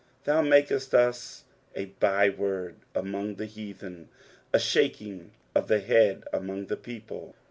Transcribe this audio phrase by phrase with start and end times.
[0.23, 1.43] 14 Thou makest us
[1.75, 4.09] a byword among the heathen,
[4.51, 7.35] a shaking of the head among the people.